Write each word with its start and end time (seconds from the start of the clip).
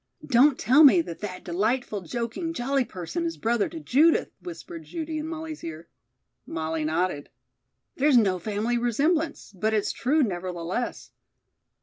"Don't 0.25 0.57
tell 0.57 0.83
me 0.83 1.01
that 1.01 1.19
that 1.19 1.43
delightful, 1.43 2.01
joking, 2.01 2.53
jolly 2.53 2.83
person 2.83 3.23
is 3.23 3.37
brother 3.37 3.69
to 3.69 3.79
Judith," 3.79 4.31
whispered 4.41 4.83
Judy 4.83 5.19
in 5.19 5.27
Molly's 5.27 5.63
ear. 5.63 5.89
Molly 6.47 6.83
nodded. 6.83 7.29
"There's 7.97 8.17
no 8.17 8.39
family 8.39 8.79
resemblance, 8.79 9.53
but 9.55 9.75
it's 9.75 9.91
true, 9.91 10.23
nevertheless." 10.23 11.11